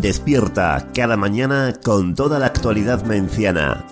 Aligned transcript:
Despierta 0.00 0.88
cada 0.94 1.16
mañana 1.16 1.74
con 1.84 2.14
toda 2.14 2.38
la 2.38 2.46
actualidad 2.46 3.04
menciana. 3.04 3.84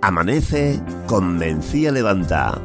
Amanece 0.00 0.80
con 1.06 1.36
Mencía 1.36 1.90
Levanta. 1.90 2.60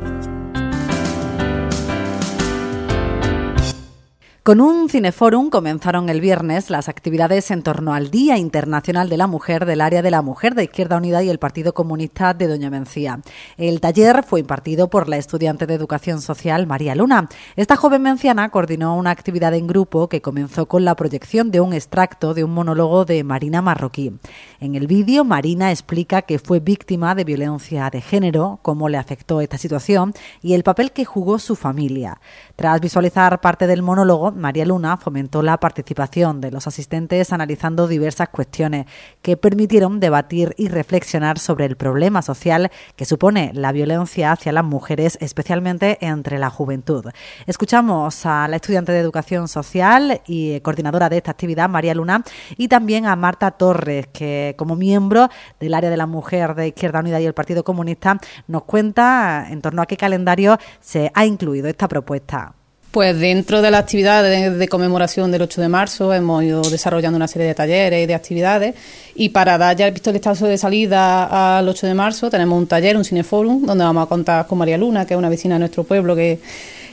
Con 4.43 4.59
un 4.59 4.89
cineforum 4.89 5.49
comenzaron 5.49 6.09
el 6.09 6.19
viernes 6.19 6.69
las 6.69 6.89
actividades 6.89 7.49
en 7.49 7.63
torno 7.63 7.93
al 7.93 8.11
Día 8.11 8.37
Internacional 8.37 9.08
de 9.08 9.15
la 9.15 9.26
Mujer 9.26 9.65
del 9.65 9.79
área 9.79 10.01
de 10.01 10.12
la 10.12 10.21
mujer 10.21 10.53
de 10.53 10.65
Izquierda 10.65 10.97
Unida 10.97 11.23
y 11.23 11.29
el 11.29 11.39
Partido 11.39 11.73
Comunista 11.73 12.33
de 12.33 12.49
Doña 12.49 12.69
Mencía. 12.69 13.21
El 13.55 13.79
taller 13.79 14.21
fue 14.27 14.41
impartido 14.41 14.90
por 14.90 15.08
la 15.08 15.15
estudiante 15.15 15.65
de 15.65 15.76
Educación 15.76 16.20
Social 16.20 16.67
María 16.67 16.94
Luna. 16.94 17.30
Esta 17.55 17.77
joven 17.77 18.02
menciana 18.02 18.49
coordinó 18.49 18.98
una 18.98 19.12
actividad 19.12 19.53
en 19.53 19.66
grupo 19.66 20.09
que 20.09 20.21
comenzó 20.21 20.66
con 20.66 20.84
la 20.84 20.98
proyección 20.98 21.49
de 21.49 21.62
un 21.62 21.71
extracto 21.71 22.34
de 22.34 22.44
un 22.44 22.53
monólogo 22.53 23.05
de 23.05 23.23
Marina 23.23 23.62
Marroquí. 23.62 24.12
En 24.59 24.76
el 24.76 24.88
vídeo, 24.88 25.23
Marina 25.23 25.71
explica 25.71 26.21
que 26.21 26.38
fue 26.38 26.60
víctima 26.60 27.16
de 27.16 27.23
violencia 27.23 27.90
de 27.90 28.02
género, 28.02 28.60
cómo 28.62 28.90
le 28.90 28.98
afectó 28.98 29.40
esta 29.40 29.57
situación 29.57 30.13
y 30.41 30.54
el 30.54 30.63
papel 30.63 30.91
que 30.91 31.05
jugó 31.05 31.40
su 31.40 31.55
familia. 31.55 32.20
Tras 32.57 32.82
visualizar 32.82 33.40
parte 33.40 33.68
del 33.68 33.82
monólogo, 33.82 34.33
María 34.36 34.66
Luna 34.66 34.98
fomentó 34.98 35.42
la 35.42 35.58
participación 35.60 36.41
de 36.41 36.52
los 36.52 36.68
asistentes 36.68 37.32
analizando 37.32 37.88
diversas 37.88 38.30
cuestiones 38.30 38.86
que 39.22 39.38
permitieron 39.38 40.00
debatir 40.00 40.54
y 40.58 40.68
reflexionar 40.68 41.40
sobre 41.40 41.66
el 41.66 41.78
problema 41.78 42.22
social 42.22 42.72
que 42.96 43.05
supone 43.05 43.52
la 43.54 43.72
violencia 43.72 44.32
hacia 44.32 44.52
las 44.52 44.64
mujeres, 44.64 45.18
especialmente 45.22 45.98
entre 46.02 46.40
la 46.40 46.50
juventud. 46.50 47.05
Escuchamos 47.48 48.26
a 48.26 48.48
la 48.48 48.55
estudiante 48.55 48.91
de 48.91 49.00
Educación 49.00 49.48
Social 49.48 50.22
y 50.27 50.60
coordinadora 50.62 51.10
de 51.10 51.18
esta 51.18 51.32
actividad, 51.32 51.70
María 51.70 51.94
Luna, 51.94 52.24
y 52.58 52.68
también 52.68 53.05
a 53.05 53.16
Marta 53.16 53.52
Torres, 53.52 54.08
que 54.08 54.55
como 54.58 54.76
miembro 54.76 55.30
del 55.60 55.74
área 55.74 55.90
de 55.90 55.98
la 55.98 56.08
mujer 56.08 56.55
de 56.55 56.68
Izquierda 56.70 57.00
Unida 57.00 57.22
y 57.22 57.26
el 57.26 57.34
Partido 57.34 57.63
Comunista 57.63 58.20
nos 58.48 58.63
cuenta 58.63 59.48
en 59.50 59.62
torno 59.62 59.82
a 59.82 59.85
qué 59.85 59.98
calendario 59.98 60.57
se 60.79 61.12
ha 61.13 61.26
incluido 61.26 61.68
esta 61.68 61.88
propuesta. 61.88 62.55
Pues 62.94 63.20
dentro 63.20 63.63
de 63.63 63.72
la 63.72 63.80
actividad 63.80 64.22
de, 64.23 64.67
conmemoración 64.67 65.31
del 65.31 65.41
8 65.41 65.61
de 65.61 65.67
marzo 65.67 66.13
hemos 66.13 66.44
ido 66.44 66.61
desarrollando 66.61 67.16
una 67.16 67.27
serie 67.27 67.47
de 67.47 67.55
talleres 67.55 68.03
y 68.03 68.05
de 68.05 68.13
actividades. 68.13 68.75
Y 69.16 69.30
para 69.30 69.58
dar 69.58 69.75
ya 69.75 69.88
el 69.88 69.94
pistoletazo 69.94 70.45
de 70.45 70.59
salida 70.59 71.58
al 71.58 71.67
8 71.67 71.88
de 71.88 71.95
marzo 71.95 72.30
tenemos 72.30 72.55
un 72.55 72.67
taller, 72.67 72.95
un 72.95 73.03
cineforum, 73.03 73.66
donde 73.66 73.83
vamos 73.83 74.03
a 74.03 74.05
contar 74.05 74.45
con 74.45 74.59
María 74.59 74.77
Luna, 74.77 75.08
que 75.08 75.16
es 75.16 75.17
una 75.17 75.30
vecina 75.30 75.55
de 75.55 75.59
nuestro 75.61 75.85
pueblo 75.85 76.16
que 76.16 76.39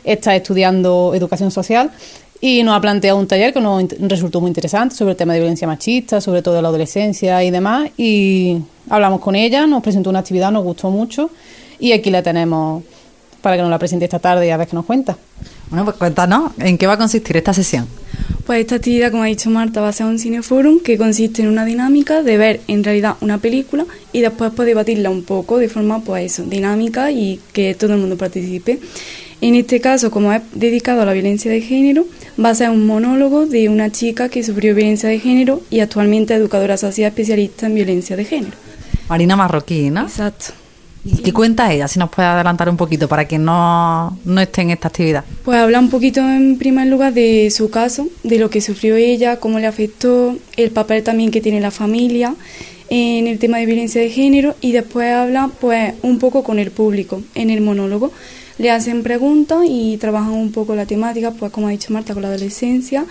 está 0.03 0.35
estudiando 0.35 1.13
educación 1.15 1.51
social. 1.51 1.91
Y 2.41 2.63
nos 2.63 2.79
ha 2.79 2.81
planteado 2.81 3.19
un 3.19 3.27
taller 3.27 3.53
que 3.53 3.61
nos 3.61 3.85
resultó 3.99 4.41
muy 4.41 4.49
interesante 4.49 4.95
sobre 4.95 5.11
el 5.11 5.19
tema 5.19 5.35
de 5.35 5.41
violencia 5.41 5.67
machista, 5.67 6.23
sobre 6.23 6.41
todo 6.41 6.55
de 6.55 6.63
la 6.63 6.69
adolescencia 6.69 7.45
y 7.45 7.51
demás. 7.51 7.91
Y 7.99 8.57
hablamos 8.89 9.21
con 9.21 9.37
ella, 9.37 9.67
nos 9.67 9.83
presentó 9.83 10.09
una 10.09 10.21
actividad, 10.21 10.51
nos 10.51 10.65
gustó 10.65 10.89
mucho. 10.89 11.29
Y 11.79 11.93
aquí 11.93 12.09
la 12.09 12.23
tenemos 12.23 12.85
para 13.43 13.57
que 13.57 13.63
nos 13.63 13.71
la 13.71 13.79
presente 13.79 14.07
esta 14.07 14.19
tarde 14.19 14.47
y 14.47 14.51
a 14.51 14.57
ver 14.57 14.67
qué 14.67 14.77
nos 14.77 14.87
cuenta. 14.87 15.19
Bueno, 15.71 15.85
pues 15.85 15.97
cuéntanos, 15.97 16.53
¿en 16.59 16.77
qué 16.77 16.89
va 16.89 16.95
a 16.95 16.99
consistir 16.99 17.37
esta 17.37 17.55
sesión? 17.55 17.87
Pues 18.45 18.61
esta 18.61 18.75
actividad, 18.75 19.13
como 19.13 19.23
ha 19.23 19.27
dicho 19.27 19.49
Marta, 19.51 19.81
va 19.81 19.89
a 19.89 19.93
ser 19.93 20.07
un 20.07 20.19
cineforum 20.19 20.81
que 20.81 20.99
consiste 20.99 21.43
en 21.43 21.49
una 21.49 21.65
dinámica 21.65 22.25
de 22.25 22.37
ver 22.37 22.61
en 22.67 22.83
realidad 22.83 23.15
una 23.21 23.39
película 23.39 23.87
y 24.13 24.21
después 24.21 24.51
pues, 24.57 24.67
debatirla 24.67 25.11
un 25.11 25.23
poco 25.23 25.59
de 25.59 25.69
forma 25.69 26.01
pues 26.01 26.33
eso, 26.33 26.43
dinámica 26.43 27.13
y 27.13 27.39
que 27.53 27.75
todo 27.75 27.95
el 27.95 28.01
mundo 28.01 28.19
participe. 28.19 28.81
En 29.41 29.55
este 29.55 29.81
caso, 29.81 30.11
como 30.11 30.33
es 30.33 30.43
dedicado 30.53 31.03
a 31.03 31.05
la 31.05 31.13
violencia 31.13 31.51
de 31.51 31.61
género, 31.61 32.05
va 32.45 32.51
a 32.51 32.55
ser 32.57 32.71
un 32.71 32.85
monólogo 32.85 33.47
de 33.47 33.69
una 33.69 33.91
chica 33.93 34.29
que 34.29 34.43
sufrió 34.43 34.75
violencia 34.75 35.09
de 35.09 35.21
género 35.21 35.63
y 35.71 35.79
actualmente 35.81 36.35
educadora 36.35 36.77
social 36.77 37.09
especialista 37.09 37.67
en 37.67 37.77
violencia 37.77 38.17
de 38.17 38.25
género. 38.25 38.57
Marina 39.09 39.37
Marroquí, 39.37 39.91
¿no? 39.91 40.03
Exacto. 40.03 40.60
¿Y 41.05 41.19
qué 41.19 41.33
cuenta 41.33 41.73
ella? 41.73 41.89
Si 41.89 41.99
nos 41.99 42.11
puede 42.11 42.29
adelantar 42.29 42.69
un 42.69 42.77
poquito 42.77 43.09
para 43.09 43.25
quien 43.25 43.45
no, 43.45 44.19
no 44.25 44.41
esté 44.41 44.63
en 44.63 44.71
esta 44.71 44.89
actividad. 44.89 45.25
Pues 45.45 45.59
habla 45.59 45.79
un 45.79 45.89
poquito 45.89 46.21
en 46.21 46.59
primer 46.59 46.89
lugar 46.89 47.15
de 47.15 47.51
su 47.51 47.71
caso, 47.71 48.09
de 48.23 48.39
lo 48.39 48.51
que 48.51 48.61
sufrió 48.61 48.97
ella, 48.97 49.39
cómo 49.41 49.59
le 49.59 49.67
afectó, 49.67 50.37
el 50.57 50.71
papel 50.71 51.03
también 51.03 51.31
que 51.31 51.41
tiene 51.41 51.61
la 51.61 51.71
familia 51.71 52.35
en 52.91 53.29
el 53.29 53.39
tema 53.39 53.59
de 53.59 53.67
violencia 53.67 54.01
de 54.01 54.11
género 54.11 54.57
y 54.61 54.73
después 54.73 55.13
habla 55.13 55.49
pues 55.61 55.95
un 56.03 56.19
poco 56.19 56.43
con 56.43 56.59
el 56.59 56.71
público 56.71 57.23
en 57.35 57.51
el 57.51 57.61
monólogo. 57.61 58.13
Le 58.59 58.71
hacen 58.71 59.03
preguntas 59.03 59.61
y 59.67 59.97
trabajan 59.97 60.33
un 60.33 60.53
poco 60.53 60.75
la 60.75 60.85
temática, 60.85 61.31
pues 61.31 61.51
como 61.51 61.69
ha 61.69 61.71
dicho 61.71 61.93
Marta, 61.95 62.13
con 62.13 62.23
la 62.23 62.29
adolescencia 62.29 63.07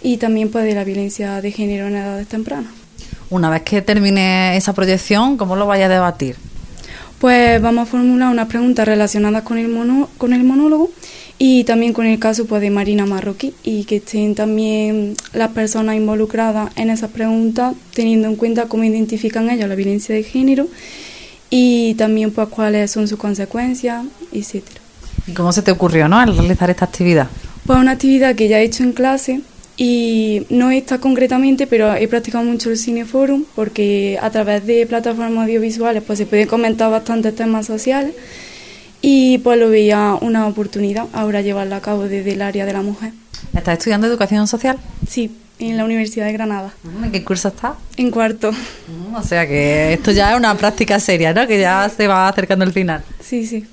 y 0.00 0.18
también 0.18 0.50
pues 0.50 0.64
de 0.64 0.74
la 0.74 0.84
violencia 0.84 1.40
de 1.40 1.50
género 1.50 1.88
en 1.88 1.96
edades 1.96 2.28
tempranas. 2.28 2.70
Una 3.30 3.50
vez 3.50 3.62
que 3.62 3.82
termine 3.82 4.56
esa 4.56 4.74
proyección, 4.74 5.36
¿cómo 5.36 5.56
lo 5.56 5.66
vaya 5.66 5.86
a 5.86 5.88
debatir? 5.88 6.36
Pues 7.22 7.62
vamos 7.62 7.84
a 7.84 7.86
formular 7.86 8.32
unas 8.32 8.48
preguntas 8.48 8.84
relacionadas 8.84 9.44
con 9.44 9.56
el, 9.56 9.68
mono, 9.68 10.08
con 10.18 10.32
el 10.32 10.42
monólogo 10.42 10.90
y 11.38 11.62
también 11.62 11.92
con 11.92 12.04
el 12.04 12.18
caso 12.18 12.46
pues, 12.46 12.60
de 12.60 12.70
Marina 12.70 13.06
Marroquí 13.06 13.54
y 13.62 13.84
que 13.84 13.98
estén 13.98 14.34
también 14.34 15.14
las 15.32 15.50
personas 15.50 15.94
involucradas 15.94 16.72
en 16.74 16.90
esas 16.90 17.12
preguntas 17.12 17.76
teniendo 17.94 18.26
en 18.26 18.34
cuenta 18.34 18.66
cómo 18.66 18.82
identifican 18.82 19.50
ellos 19.50 19.68
la 19.68 19.76
violencia 19.76 20.12
de 20.12 20.24
género 20.24 20.66
y 21.48 21.94
también 21.94 22.32
pues 22.32 22.48
cuáles 22.48 22.90
son 22.90 23.06
sus 23.06 23.20
consecuencias, 23.20 24.04
etcétera. 24.32 24.80
¿Y 25.28 25.32
cómo 25.32 25.52
se 25.52 25.62
te 25.62 25.70
ocurrió 25.70 26.08
¿no? 26.08 26.18
al 26.18 26.36
realizar 26.36 26.70
esta 26.70 26.86
actividad? 26.86 27.28
Pues 27.64 27.78
una 27.78 27.92
actividad 27.92 28.34
que 28.34 28.48
ya 28.48 28.58
he 28.58 28.64
hecho 28.64 28.82
en 28.82 28.94
clase 28.94 29.42
y 29.76 30.46
no 30.50 30.70
esta 30.70 30.98
concretamente, 30.98 31.66
pero 31.66 31.94
he 31.94 32.06
practicado 32.08 32.44
mucho 32.44 32.70
el 32.70 32.76
cineforum 32.76 33.44
porque 33.54 34.18
a 34.20 34.30
través 34.30 34.66
de 34.66 34.86
plataformas 34.86 35.44
audiovisuales 35.44 36.02
pues 36.06 36.18
se 36.18 36.26
pueden 36.26 36.46
comentar 36.46 36.90
bastantes 36.90 37.34
temas 37.34 37.66
sociales 37.66 38.14
y 39.00 39.38
pues 39.38 39.58
lo 39.58 39.70
veía 39.70 40.16
una 40.20 40.46
oportunidad 40.46 41.06
ahora 41.12 41.40
llevarla 41.40 41.76
a 41.76 41.80
cabo 41.80 42.04
desde 42.04 42.32
el 42.32 42.42
área 42.42 42.66
de 42.66 42.72
la 42.72 42.82
mujer. 42.82 43.12
¿Estás 43.54 43.78
estudiando 43.78 44.06
educación 44.06 44.46
social? 44.46 44.78
Sí, 45.08 45.30
en 45.58 45.76
la 45.76 45.84
Universidad 45.84 46.26
de 46.26 46.32
Granada. 46.32 46.72
¿En 47.02 47.10
qué 47.10 47.24
curso 47.24 47.48
estás? 47.48 47.72
En 47.96 48.10
cuarto. 48.10 48.50
O 49.14 49.22
sea 49.22 49.46
que 49.46 49.92
esto 49.94 50.12
ya 50.12 50.32
es 50.32 50.36
una 50.36 50.56
práctica 50.56 51.00
seria, 51.00 51.32
¿no? 51.34 51.46
Que 51.46 51.60
ya 51.60 51.88
se 51.88 52.06
va 52.06 52.28
acercando 52.28 52.64
al 52.64 52.72
final. 52.72 53.02
Sí, 53.20 53.46
sí. 53.46 53.66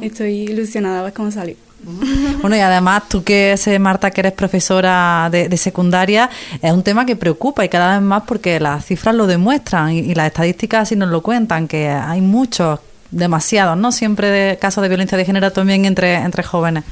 Estoy 0.00 0.42
ilusionada 0.42 1.00
a 1.00 1.02
ver 1.04 1.12
cómo 1.12 1.30
salió. 1.30 1.56
Bueno, 2.40 2.56
y 2.56 2.60
además 2.60 3.02
tú 3.08 3.22
que 3.22 3.56
sé, 3.56 3.78
Marta, 3.78 4.10
que 4.10 4.22
eres 4.22 4.32
profesora 4.32 5.28
de, 5.30 5.54
secundaria, 5.56 6.30
es 6.62 6.72
un 6.72 6.82
tema 6.82 7.04
que 7.04 7.16
preocupa 7.16 7.64
y 7.64 7.68
cada 7.68 7.98
vez 7.98 8.02
más 8.02 8.22
porque 8.26 8.58
las 8.60 8.86
cifras 8.86 9.14
lo 9.14 9.26
demuestran 9.26 9.92
y, 9.92 10.14
las 10.14 10.28
estadísticas 10.28 10.82
así 10.82 10.96
nos 10.96 11.10
lo 11.10 11.22
cuentan, 11.22 11.68
que 11.68 11.88
hay 11.88 12.20
muchos, 12.20 12.80
demasiados, 13.10 13.76
¿no? 13.76 13.92
Siempre 13.92 14.28
de 14.28 14.56
casos 14.58 14.82
de 14.82 14.88
violencia 14.88 15.18
de 15.18 15.24
género 15.24 15.50
también 15.50 15.84
entre, 15.84 16.14
entre 16.14 16.42
jóvenes. 16.42 16.84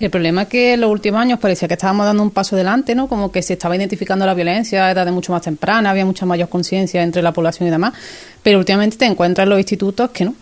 El 0.00 0.10
problema 0.10 0.42
es 0.42 0.48
que 0.48 0.74
en 0.74 0.80
los 0.80 0.90
últimos 0.90 1.20
años 1.20 1.38
parecía 1.38 1.68
que 1.68 1.74
estábamos 1.74 2.06
dando 2.06 2.22
un 2.22 2.30
paso 2.30 2.56
adelante, 2.56 2.94
¿no? 2.94 3.08
Como 3.08 3.30
que 3.30 3.42
se 3.42 3.54
estaba 3.54 3.76
identificando 3.76 4.26
la 4.26 4.34
violencia 4.34 4.86
a 4.86 4.90
edades 4.90 5.12
mucho 5.12 5.32
más 5.32 5.42
temprana, 5.42 5.90
había 5.90 6.04
mucha 6.04 6.26
mayor 6.26 6.48
conciencia 6.48 7.02
entre 7.02 7.22
la 7.22 7.32
población 7.32 7.68
y 7.68 7.70
demás, 7.70 7.94
pero 8.42 8.58
últimamente 8.58 8.96
te 8.96 9.06
encuentras 9.06 9.44
en 9.44 9.50
los 9.50 9.58
institutos 9.58 10.10
que 10.10 10.24
no 10.24 10.34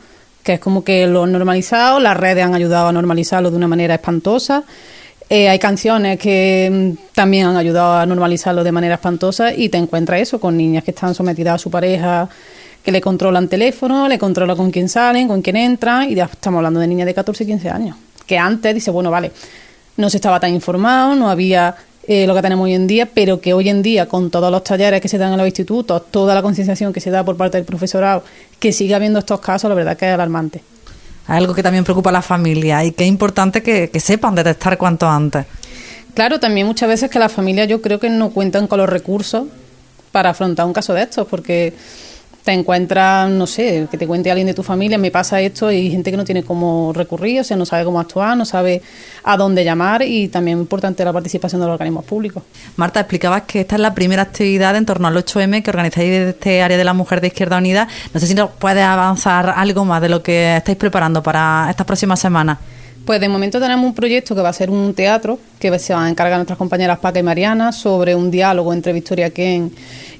que 0.45 0.53
es 0.55 0.61
como 0.61 0.85
que 0.85 1.07
lo 1.07 1.25
han 1.25 1.33
normalizado, 1.33 1.99
las 1.99 2.17
redes 2.17 2.45
han 2.45 2.55
ayudado 2.55 2.89
a 2.89 2.93
normalizarlo 2.93 3.51
de 3.51 3.57
una 3.57 3.67
manera 3.67 3.95
espantosa. 3.95 4.63
Eh, 5.31 5.49
hay 5.49 5.59
canciones 5.59 6.19
que 6.19 6.71
mm, 6.71 7.15
también 7.15 7.47
han 7.47 7.57
ayudado 7.57 7.95
a 7.95 8.07
normalizarlo 8.07 8.63
de 8.63 8.71
manera 8.71 8.97
espantosa 8.97 9.55
y 9.55 9.71
te 9.71 9.79
encuentras 9.79 10.21
eso 10.21 10.39
con 10.39 10.57
niñas 10.57 10.85
que 10.85 10.91
están 10.91 11.15
sometidas 11.15 11.55
a 11.55 11.59
su 11.59 11.71
pareja, 11.71 12.29
que 12.85 12.93
le 12.93 13.01
controlan 13.01 13.49
teléfono, 13.49 14.07
le 14.07 14.19
controlan 14.19 14.57
con 14.57 14.71
quién 14.71 14.91
salen, 14.91 15.27
con 15.27 15.41
quién 15.41 15.57
entran 15.57 16.11
y 16.11 16.15
ya 16.15 16.27
estamos 16.27 16.59
hablando 16.59 16.79
de 16.79 16.89
niñas 16.89 17.07
de 17.07 17.15
14 17.15 17.43
y 17.43 17.47
15 17.47 17.71
años. 17.71 17.97
Que 18.27 18.37
antes 18.37 18.75
dice, 18.75 18.91
bueno, 18.91 19.11
vale, 19.11 19.33
no 19.97 20.11
se 20.11 20.19
estaba 20.19 20.39
tan 20.39 20.53
informado, 20.53 21.15
no 21.15 21.31
había 21.31 21.75
eh, 22.07 22.27
lo 22.27 22.35
que 22.35 22.43
tenemos 22.43 22.65
hoy 22.65 22.75
en 22.75 22.87
día, 22.87 23.07
pero 23.07 23.41
que 23.41 23.55
hoy 23.55 23.69
en 23.69 23.83
día, 23.83 24.07
con 24.07 24.31
todos 24.31 24.51
los 24.51 24.65
talleres 24.65 25.01
que 25.01 25.09
se 25.09 25.19
dan 25.19 25.33
en 25.33 25.39
los 25.39 25.47
institutos, 25.47 26.03
toda 26.11 26.35
la 26.35 26.43
concienciación 26.43 26.93
que 26.93 27.01
se 27.01 27.11
da 27.11 27.25
por 27.25 27.37
parte 27.37 27.57
del 27.57 27.65
profesorado, 27.65 28.23
que 28.59 28.73
siga 28.73 28.97
habiendo 28.97 29.19
estos 29.19 29.41
casos, 29.41 29.69
la 29.69 29.75
verdad 29.75 29.97
que 29.97 30.07
es 30.07 30.13
alarmante. 30.13 30.63
Algo 31.27 31.55
que 31.55 31.63
también 31.63 31.85
preocupa 31.85 32.11
a 32.11 32.13
la 32.13 32.23
familia 32.23 32.85
y 32.85 32.93
que 32.93 33.05
es 33.05 33.09
importante 33.09 33.63
que, 33.63 33.89
que 33.91 34.01
sepan 34.01 34.35
detectar 34.35 34.77
cuanto 34.77 35.09
antes. 35.09 35.47
Claro, 36.13 36.39
también 36.39 36.67
muchas 36.67 36.89
veces 36.89 37.11
que 37.11 37.19
las 37.19 37.33
familias 37.33 37.69
yo 37.69 37.81
creo 37.81 37.99
que 37.99 38.11
no 38.11 38.31
cuentan 38.31 38.67
con 38.67 38.79
los 38.79 38.89
recursos 38.89 39.47
para 40.13 40.31
afrontar 40.31 40.67
un 40.67 40.73
caso 40.73 40.95
de 40.95 41.03
estos, 41.03 41.27
porque 41.27 41.73
te 42.45 42.53
encuentras, 42.53 43.31
no 43.31 43.47
sé, 43.47 43.89
que 43.91 43.97
te 43.97 44.07
cuente 44.07 44.31
alguien 44.31 44.47
de 44.47 44.53
tu 44.53 44.63
familia, 44.63 44.99
me 44.99 45.11
pasa 45.11 45.41
esto 45.41 45.73
y 45.73 45.77
hay 45.77 45.91
gente 45.91 46.11
que 46.11 46.17
no 46.19 46.25
tiene 46.25 46.43
cómo 46.43 46.93
recurrir, 46.95 47.41
o 47.41 47.45
sea, 47.45 47.57
no 47.57 47.65
sabe 47.65 47.85
cómo 47.85 47.99
actuar, 47.99 48.37
no 48.37 48.45
sabe 48.45 48.83
a 49.23 49.39
dónde 49.39 49.65
llamar 49.65 50.03
y 50.03 50.29
también 50.29 50.59
es 50.59 50.63
importante 50.63 51.03
la 51.07 51.13
participación 51.13 51.63
de 51.63 51.67
los 51.67 51.73
organismos 51.73 52.05
públicos. 52.05 52.43
Marta, 52.77 53.01
explicabas 53.01 53.43
que 53.43 53.61
esta 53.61 53.77
es 53.77 53.81
la 53.81 53.95
primera 53.95 54.21
actividad 54.21 54.77
en 54.77 54.85
torno 54.85 55.09
al 55.09 55.17
8M 55.17 55.63
que 55.63 55.71
organizáis 55.71 56.11
desde 56.11 56.31
este 56.31 56.63
área 56.63 56.77
de 56.77 56.85
la 56.85 56.93
mujer 56.93 57.23
de 57.23 57.29
Izquierda 57.29 57.57
Unida. 57.57 57.89
No 58.13 58.21
sé 58.21 58.27
si 58.27 58.35
nos 58.35 58.51
puedes 58.51 58.85
avanzar 58.85 59.55
algo 59.57 59.87
más 59.87 60.03
de 60.03 60.11
lo 60.11 60.23
que 60.23 60.59
estáis 60.59 60.77
preparando 60.77 61.23
para 61.23 61.69
estas 61.71 61.87
próximas 61.87 62.21
semanas. 62.21 62.59
Pues 63.05 63.21
de 63.21 63.29
momento 63.29 63.61
tenemos 63.61 63.85
un 63.85 63.95
proyecto 63.95 64.35
que 64.35 64.41
va 64.41 64.49
a 64.49 64.53
ser 64.55 64.71
un 64.71 64.95
teatro, 64.95 65.39
que 65.59 65.79
se 65.79 65.93
van 65.93 66.05
a 66.05 66.09
encargar 66.09 66.39
nuestras 66.39 66.57
compañeras 66.57 66.99
Paca 67.01 67.19
y 67.19 67.23
Mariana, 67.23 67.71
sobre 67.71 68.15
un 68.15 68.31
diálogo 68.31 68.73
entre 68.73 68.95
Victoria 68.95 69.29
Ken 69.29 69.71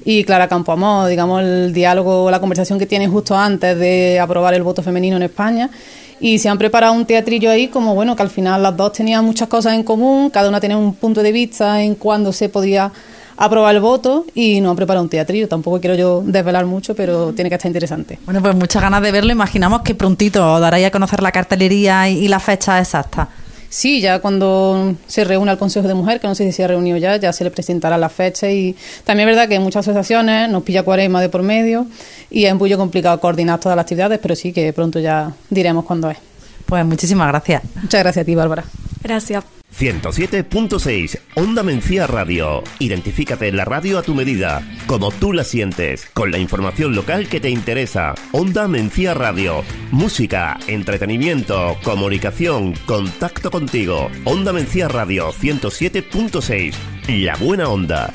y 0.05 0.23
Clara 0.23 0.47
Campoamor, 0.47 1.09
digamos 1.09 1.41
el 1.41 1.73
diálogo, 1.73 2.29
la 2.29 2.39
conversación 2.39 2.77
que 2.77 2.85
tienen 2.85 3.11
justo 3.11 3.35
antes 3.35 3.79
de 3.79 4.19
aprobar 4.19 4.53
el 4.53 4.61
voto 4.61 4.83
femenino 4.83 5.17
en 5.17 5.23
España. 5.23 5.71
Y 6.19 6.37
se 6.37 6.47
han 6.47 6.59
preparado 6.59 6.93
un 6.93 7.07
teatrillo 7.07 7.49
ahí 7.49 7.69
como, 7.69 7.95
bueno, 7.95 8.15
que 8.15 8.21
al 8.21 8.29
final 8.29 8.61
las 8.61 8.77
dos 8.77 8.93
tenían 8.93 9.25
muchas 9.25 9.47
cosas 9.47 9.73
en 9.73 9.81
común, 9.81 10.29
cada 10.29 10.47
una 10.47 10.59
tenía 10.59 10.77
un 10.77 10.93
punto 10.93 11.23
de 11.23 11.31
vista 11.31 11.81
en 11.81 11.95
cuándo 11.95 12.31
se 12.33 12.49
podía 12.49 12.91
aprobar 13.37 13.75
el 13.75 13.81
voto 13.81 14.25
y 14.33 14.61
nos 14.61 14.71
han 14.71 14.75
preparado 14.75 15.03
un 15.03 15.09
teatrillo. 15.09 15.47
Tampoco 15.47 15.79
quiero 15.79 15.95
yo 15.95 16.23
desvelar 16.25 16.65
mucho, 16.65 16.95
pero 16.95 17.33
tiene 17.33 17.49
que 17.49 17.55
estar 17.55 17.69
interesante. 17.69 18.19
Bueno, 18.25 18.41
pues 18.41 18.55
muchas 18.55 18.81
ganas 18.81 19.01
de 19.01 19.11
verlo. 19.11 19.31
Imaginamos 19.31 19.81
que 19.81 19.95
prontito 19.95 20.59
daráis 20.59 20.87
a 20.87 20.91
conocer 20.91 21.21
la 21.21 21.31
cartelería 21.31 22.09
y, 22.09 22.27
la 22.27 22.39
fecha 22.39 22.79
exacta. 22.79 23.29
Sí, 23.69 23.99
ya 23.99 24.19
cuando 24.19 24.95
se 25.05 25.23
reúne 25.25 25.51
el 25.51 25.57
Consejo 25.57 25.87
de 25.87 25.93
Mujer, 25.93 26.19
que 26.19 26.27
no 26.27 26.35
sé 26.35 26.45
si 26.45 26.51
se 26.53 26.63
ha 26.63 26.67
reunido 26.67 26.97
ya, 26.97 27.17
ya 27.17 27.33
se 27.33 27.43
le 27.43 27.51
presentará 27.51 27.97
la 27.97 28.09
fecha 28.09 28.49
y 28.49 28.75
también 29.03 29.27
es 29.27 29.35
verdad 29.35 29.49
que 29.49 29.55
en 29.55 29.63
muchas 29.63 29.85
asociaciones 29.87 30.49
nos 30.49 30.63
pilla 30.63 30.83
cuaresma 30.83 31.19
de 31.19 31.29
por 31.29 31.43
medio 31.43 31.85
y 32.29 32.45
es 32.45 32.53
un 32.53 32.59
poco 32.59 32.77
complicado 32.77 33.19
coordinar 33.19 33.59
todas 33.59 33.75
las 33.75 33.83
actividades, 33.83 34.19
pero 34.21 34.35
sí 34.35 34.53
que 34.53 34.71
pronto 34.71 34.99
ya 34.99 35.33
diremos 35.49 35.83
cuándo 35.83 36.09
es. 36.09 36.17
Pues 36.65 36.85
muchísimas 36.85 37.27
gracias. 37.27 37.63
Muchas 37.75 38.01
gracias 38.01 38.23
a 38.23 38.25
ti, 38.25 38.33
Bárbara. 38.33 38.63
Gracias. 39.03 39.43
107.6 39.73 41.19
Onda 41.35 41.63
Mencía 41.63 42.07
Radio. 42.07 42.63
Identifícate 42.79 43.47
en 43.47 43.57
la 43.57 43.65
radio 43.65 43.99
a 43.99 44.03
tu 44.03 44.15
medida, 44.15 44.65
como 44.87 45.11
tú 45.11 45.33
la 45.33 45.43
sientes, 45.43 46.07
con 46.13 46.31
la 46.31 46.37
información 46.37 46.95
local 46.95 47.27
que 47.27 47.39
te 47.39 47.49
interesa. 47.49 48.15
Onda 48.31 48.67
Mencía 48.67 49.13
Radio. 49.13 49.63
Música, 49.91 50.57
entretenimiento, 50.67 51.77
comunicación, 51.83 52.73
contacto 52.85 53.51
contigo. 53.51 54.09
Onda 54.23 54.53
Mencía 54.53 54.87
Radio 54.87 55.33
107.6. 55.33 56.73
La 57.07 57.35
buena 57.35 57.67
onda. 57.67 58.11